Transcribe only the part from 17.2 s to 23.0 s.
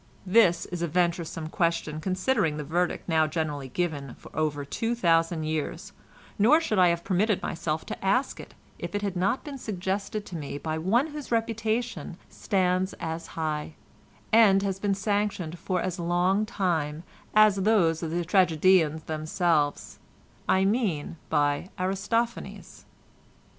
as those of the tragedians themselves, I mean by Aristophanes.